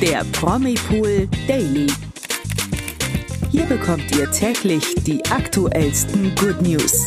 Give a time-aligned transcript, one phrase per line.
[0.00, 1.88] der Promipool Daily.
[3.50, 7.04] Hier bekommt ihr täglich die aktuellsten Good News.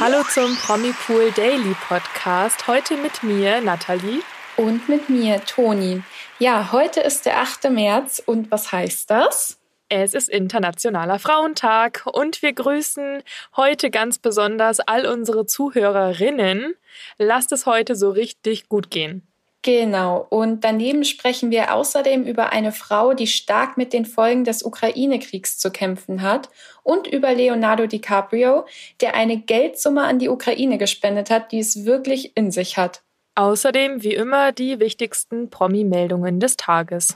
[0.00, 2.66] Hallo zum Promipool Daily Podcast.
[2.66, 4.20] Heute mit mir, Nathalie.
[4.56, 6.02] Und mit mir, Toni.
[6.38, 7.70] Ja, heute ist der 8.
[7.70, 9.60] März und was heißt das?
[9.90, 13.22] Es ist Internationaler Frauentag und wir grüßen
[13.54, 16.74] heute ganz besonders all unsere Zuhörerinnen.
[17.18, 19.28] Lasst es heute so richtig gut gehen.
[19.64, 20.26] Genau.
[20.28, 25.56] Und daneben sprechen wir außerdem über eine Frau, die stark mit den Folgen des Ukraine-Kriegs
[25.56, 26.50] zu kämpfen hat
[26.82, 28.66] und über Leonardo DiCaprio,
[29.00, 33.02] der eine Geldsumme an die Ukraine gespendet hat, die es wirklich in sich hat.
[33.36, 37.14] Außerdem, wie immer, die wichtigsten Promi-Meldungen des Tages.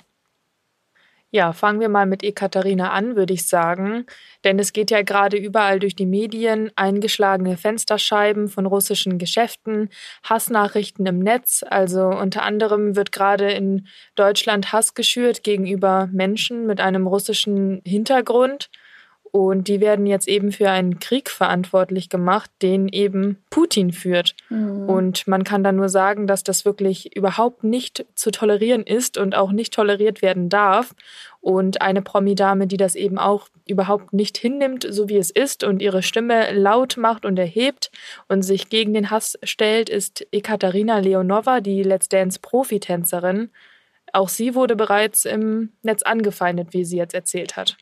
[1.31, 4.07] Ja, fangen wir mal mit Ekaterina an, würde ich sagen.
[4.45, 9.91] Denn es geht ja gerade überall durch die Medien, eingeschlagene Fensterscheiben von russischen Geschäften,
[10.23, 11.63] Hassnachrichten im Netz.
[11.69, 18.70] Also unter anderem wird gerade in Deutschland Hass geschürt gegenüber Menschen mit einem russischen Hintergrund.
[19.31, 24.35] Und die werden jetzt eben für einen Krieg verantwortlich gemacht, den eben Putin führt.
[24.48, 24.89] Mhm.
[24.89, 29.35] Und man kann dann nur sagen, dass das wirklich überhaupt nicht zu tolerieren ist und
[29.35, 30.95] auch nicht toleriert werden darf.
[31.41, 35.83] Und eine Promi-Dame, die das eben auch überhaupt nicht hinnimmt, so wie es ist, und
[35.83, 37.91] ihre Stimme laut macht und erhebt
[38.29, 43.51] und sich gegen den Hass stellt, ist Ekaterina Leonova, die Let's Dance-Profitänzerin.
[44.13, 47.77] Auch sie wurde bereits im Netz angefeindet, wie sie jetzt erzählt hat.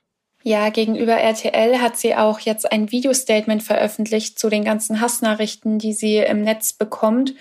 [0.49, 5.93] Ja, gegenüber RTL hat sie auch jetzt ein Videostatement veröffentlicht zu den ganzen Hassnachrichten, die
[5.93, 7.35] sie im Netz bekommt.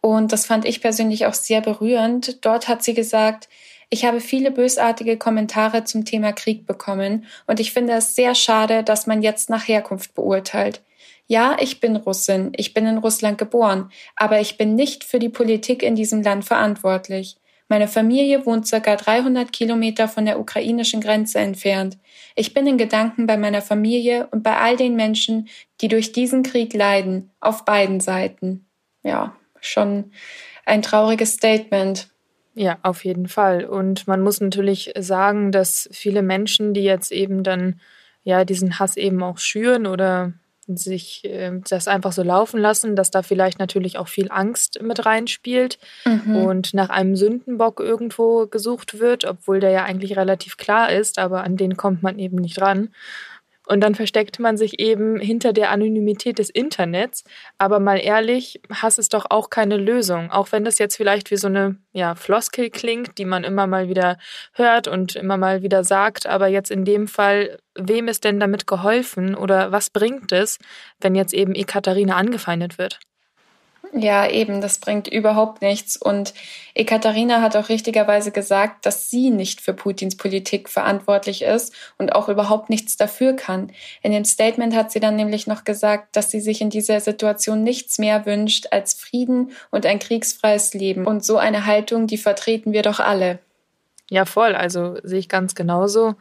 [0.00, 2.44] Und das fand ich persönlich auch sehr berührend.
[2.44, 3.48] Dort hat sie gesagt,
[3.90, 8.82] ich habe viele bösartige Kommentare zum Thema Krieg bekommen und ich finde es sehr schade,
[8.82, 10.82] dass man jetzt nach Herkunft beurteilt.
[11.28, 15.28] Ja, ich bin Russin, ich bin in Russland geboren, aber ich bin nicht für die
[15.28, 17.36] Politik in diesem Land verantwortlich.
[17.68, 21.98] Meine Familie wohnt circa 300 Kilometer von der ukrainischen Grenze entfernt.
[22.34, 25.48] Ich bin in Gedanken bei meiner Familie und bei all den Menschen,
[25.80, 28.66] die durch diesen Krieg leiden, auf beiden Seiten.
[29.02, 30.12] Ja, schon
[30.64, 32.08] ein trauriges Statement.
[32.54, 33.64] Ja, auf jeden Fall.
[33.64, 37.80] Und man muss natürlich sagen, dass viele Menschen, die jetzt eben dann
[38.24, 40.32] ja diesen Hass eben auch schüren oder
[40.76, 45.06] sich äh, das einfach so laufen lassen, dass da vielleicht natürlich auch viel Angst mit
[45.06, 46.36] reinspielt mhm.
[46.36, 51.44] und nach einem Sündenbock irgendwo gesucht wird, obwohl der ja eigentlich relativ klar ist, aber
[51.44, 52.90] an den kommt man eben nicht ran.
[53.68, 57.22] Und dann versteckt man sich eben hinter der Anonymität des Internets.
[57.58, 60.30] Aber mal ehrlich, Hass ist doch auch keine Lösung.
[60.30, 63.90] Auch wenn das jetzt vielleicht wie so eine ja, Floskel klingt, die man immer mal
[63.90, 64.16] wieder
[64.54, 66.26] hört und immer mal wieder sagt.
[66.26, 70.58] Aber jetzt in dem Fall, wem ist denn damit geholfen oder was bringt es,
[71.00, 72.98] wenn jetzt eben Ekaterina angefeindet wird?
[73.92, 75.96] Ja, eben, das bringt überhaupt nichts.
[75.96, 76.34] Und
[76.74, 82.28] Ekaterina hat auch richtigerweise gesagt, dass sie nicht für Putins Politik verantwortlich ist und auch
[82.28, 83.72] überhaupt nichts dafür kann.
[84.02, 87.62] In dem Statement hat sie dann nämlich noch gesagt, dass sie sich in dieser Situation
[87.62, 91.06] nichts mehr wünscht als Frieden und ein kriegsfreies Leben.
[91.06, 93.38] Und so eine Haltung, die vertreten wir doch alle.
[94.10, 94.54] Ja, voll.
[94.54, 96.14] Also sehe ich ganz genauso.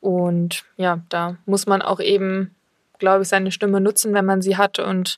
[0.00, 2.54] Und ja, da muss man auch eben,
[2.98, 5.16] glaube ich, seine Stimme nutzen, wenn man sie hat und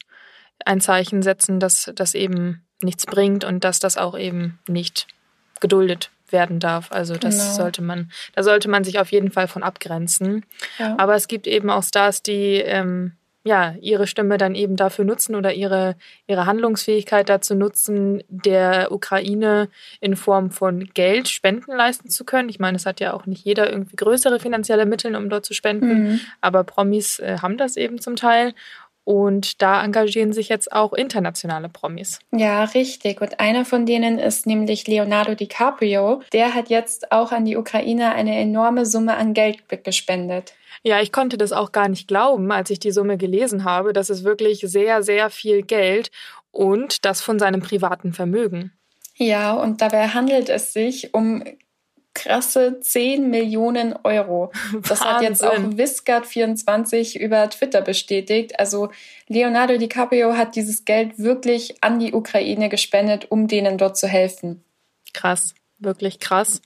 [0.67, 5.07] ein Zeichen setzen, dass das eben nichts bringt und dass das auch eben nicht
[5.61, 6.93] geduldet werden darf.
[6.93, 7.53] Also das genau.
[7.53, 10.45] sollte man, da sollte man sich auf jeden Fall von abgrenzen.
[10.79, 10.95] Ja.
[10.99, 13.13] Aber es gibt eben auch Stars, die ähm,
[13.43, 19.69] ja ihre Stimme dann eben dafür nutzen oder ihre ihre Handlungsfähigkeit dazu nutzen, der Ukraine
[20.01, 22.49] in Form von Geld Spenden leisten zu können.
[22.49, 25.55] Ich meine, es hat ja auch nicht jeder irgendwie größere finanzielle Mittel, um dort zu
[25.55, 26.21] spenden, mhm.
[26.41, 28.55] aber Promis äh, haben das eben zum Teil
[29.05, 32.19] und da engagieren sich jetzt auch internationale Promis.
[32.33, 33.21] Ja, richtig.
[33.21, 36.23] Und einer von denen ist nämlich Leonardo DiCaprio.
[36.33, 40.55] Der hat jetzt auch an die Ukraine eine enorme Summe an Geld gespendet.
[40.83, 43.93] Ja, ich konnte das auch gar nicht glauben, als ich die Summe gelesen habe.
[43.93, 46.11] Das ist wirklich sehr, sehr viel Geld
[46.51, 48.73] und das von seinem privaten Vermögen.
[49.17, 51.45] Ja, und dabei handelt es sich um
[52.15, 54.53] krasse 10 Millionen Euro.
[54.89, 55.07] Das Wahnsinn.
[55.07, 58.59] hat jetzt auch Viscard24 über Twitter bestätigt.
[58.59, 58.91] Also
[59.29, 64.65] Leonardo DiCaprio hat dieses Geld wirklich an die Ukraine gespendet, um denen dort zu helfen.
[65.15, 66.63] Krass, wirklich krass,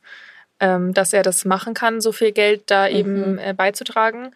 [0.60, 2.96] ähm, dass er das machen kann, so viel Geld da mhm.
[2.96, 4.30] eben äh, beizutragen.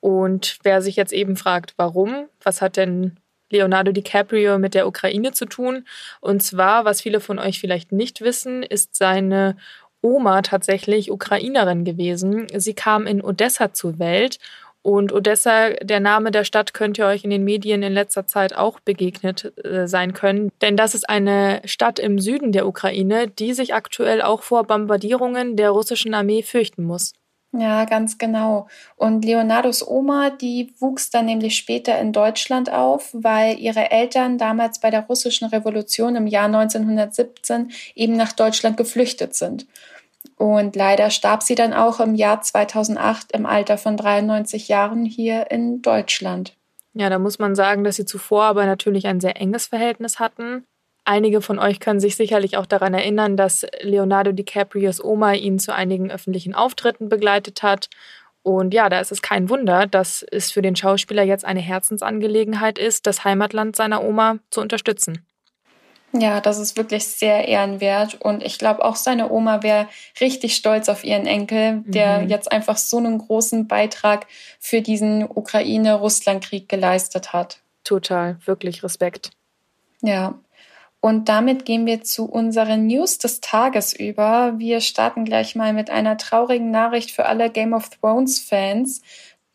[0.00, 3.18] Und wer sich jetzt eben fragt, warum, was hat denn
[3.50, 5.86] Leonardo DiCaprio mit der Ukraine zu tun?
[6.20, 9.56] Und zwar, was viele von euch vielleicht nicht wissen, ist seine
[10.02, 12.46] Oma tatsächlich Ukrainerin gewesen.
[12.54, 14.38] Sie kam in Odessa zur Welt
[14.82, 18.80] Und Odessa, der Name der Stadt, könnte euch in den Medien in letzter Zeit auch
[18.80, 20.50] begegnet äh, sein können.
[20.62, 25.56] Denn das ist eine Stadt im Süden der Ukraine, die sich aktuell auch vor Bombardierungen
[25.56, 27.12] der russischen Armee fürchten muss.
[27.52, 28.68] Ja, ganz genau.
[28.96, 34.80] Und Leonardos Oma, die wuchs dann nämlich später in Deutschland auf, weil ihre Eltern damals
[34.80, 39.66] bei der russischen Revolution im Jahr 1917 eben nach Deutschland geflüchtet sind.
[40.36, 45.50] Und leider starb sie dann auch im Jahr 2008 im Alter von 93 Jahren hier
[45.50, 46.54] in Deutschland.
[46.92, 50.64] Ja, da muss man sagen, dass sie zuvor aber natürlich ein sehr enges Verhältnis hatten.
[51.08, 55.74] Einige von euch können sich sicherlich auch daran erinnern, dass Leonardo DiCaprios Oma ihn zu
[55.74, 57.88] einigen öffentlichen Auftritten begleitet hat.
[58.42, 62.78] Und ja, da ist es kein Wunder, dass es für den Schauspieler jetzt eine Herzensangelegenheit
[62.78, 65.24] ist, das Heimatland seiner Oma zu unterstützen.
[66.12, 68.20] Ja, das ist wirklich sehr ehrenwert.
[68.20, 69.88] Und ich glaube, auch seine Oma wäre
[70.20, 72.28] richtig stolz auf ihren Enkel, der mhm.
[72.28, 74.26] jetzt einfach so einen großen Beitrag
[74.60, 77.60] für diesen Ukraine-Russland-Krieg geleistet hat.
[77.82, 79.30] Total, wirklich Respekt.
[80.02, 80.38] Ja,
[81.00, 84.54] und damit gehen wir zu unseren News des Tages über.
[84.58, 89.00] Wir starten gleich mal mit einer traurigen Nachricht für alle Game of Thrones Fans.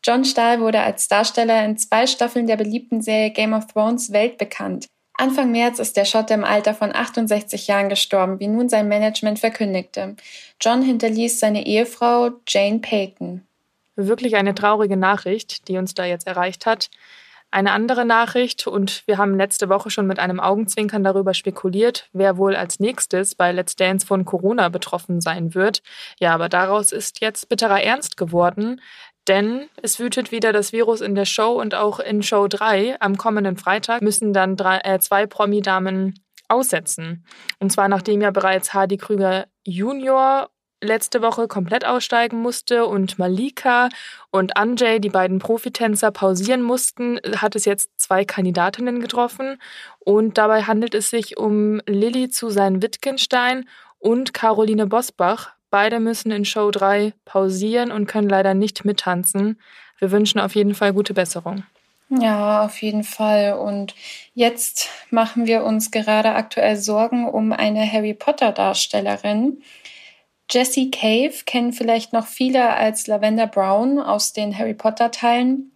[0.02, 4.86] John Stahl wurde als Darsteller in zwei Staffeln der beliebten Serie Game of Thrones weltbekannt.
[5.16, 9.38] Anfang März ist der Schotte im Alter von 68 Jahren gestorben, wie nun sein Management
[9.38, 10.16] verkündigte.
[10.60, 13.46] John hinterließ seine Ehefrau Jane Payton.
[13.96, 16.90] Wirklich eine traurige Nachricht, die uns da jetzt erreicht hat.
[17.54, 22.36] Eine andere Nachricht, und wir haben letzte Woche schon mit einem Augenzwinkern darüber spekuliert, wer
[22.36, 25.80] wohl als nächstes bei Let's Dance von Corona betroffen sein wird.
[26.18, 28.80] Ja, aber daraus ist jetzt bitterer Ernst geworden,
[29.28, 33.16] denn es wütet wieder das Virus in der Show und auch in Show 3 am
[33.16, 36.18] kommenden Freitag müssen dann drei, äh, zwei Promi-Damen
[36.48, 37.24] aussetzen.
[37.60, 40.50] Und zwar nachdem ja bereits Hardy Krüger Junior
[40.84, 43.88] letzte Woche komplett aussteigen musste und Malika
[44.30, 49.58] und Anjay, die beiden Profitänzer, pausieren mussten, hat es jetzt zwei Kandidatinnen getroffen.
[49.98, 55.52] Und dabei handelt es sich um Lilly zu sein Wittgenstein und Caroline Bosbach.
[55.70, 59.58] Beide müssen in Show 3 pausieren und können leider nicht mittanzen.
[59.98, 61.64] Wir wünschen auf jeden Fall gute Besserung.
[62.10, 63.54] Ja, auf jeden Fall.
[63.54, 63.94] Und
[64.34, 69.62] jetzt machen wir uns gerade aktuell Sorgen um eine Harry Potter Darstellerin.
[70.50, 75.72] Jessie Cave kennen vielleicht noch viele als Lavender Brown aus den Harry Potter Teilen.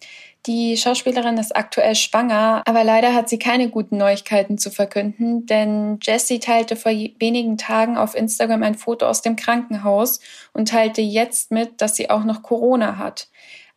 [0.47, 5.99] Die Schauspielerin ist aktuell schwanger, aber leider hat sie keine guten Neuigkeiten zu verkünden, denn
[6.03, 10.21] Jessie teilte vor wenigen Tagen auf Instagram ein Foto aus dem Krankenhaus
[10.53, 13.29] und teilte jetzt mit, dass sie auch noch Corona hat.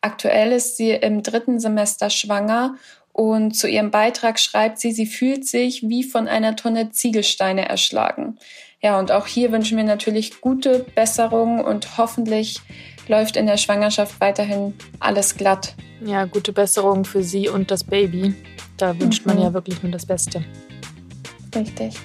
[0.01, 2.75] Aktuell ist sie im dritten Semester schwanger
[3.13, 8.37] und zu ihrem Beitrag schreibt sie, sie fühlt sich wie von einer Tonne Ziegelsteine erschlagen.
[8.81, 12.59] Ja, und auch hier wünschen wir natürlich gute Besserung und hoffentlich
[13.07, 15.75] läuft in der Schwangerschaft weiterhin alles glatt.
[16.03, 18.33] Ja, gute Besserung für sie und das Baby.
[18.77, 19.33] Da wünscht mhm.
[19.33, 20.43] man ja wirklich nur das Beste.
[21.53, 21.95] Richtig.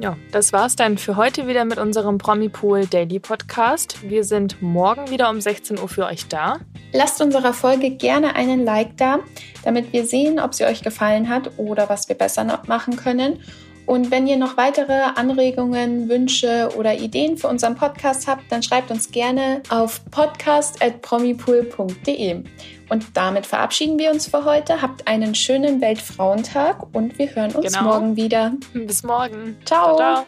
[0.00, 4.08] Ja, das war's dann für heute wieder mit unserem Promipool Daily Podcast.
[4.08, 6.60] Wir sind morgen wieder um 16 Uhr für euch da.
[6.92, 9.20] Lasst unserer Folge gerne einen Like da,
[9.64, 13.38] damit wir sehen, ob sie euch gefallen hat oder was wir besser machen können.
[13.84, 18.92] Und wenn ihr noch weitere Anregungen, Wünsche oder Ideen für unseren Podcast habt, dann schreibt
[18.92, 22.44] uns gerne auf podcast.promipool.de.
[22.88, 24.80] Und damit verabschieden wir uns für heute.
[24.82, 27.84] Habt einen schönen Weltfrauentag und wir hören uns genau.
[27.84, 28.52] morgen wieder.
[28.72, 29.56] Bis morgen.
[29.64, 29.96] Ciao.
[29.96, 30.26] Ciao.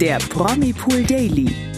[0.00, 1.77] Der Promipool Daily.